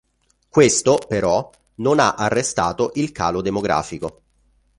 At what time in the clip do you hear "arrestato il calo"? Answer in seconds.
2.15-3.39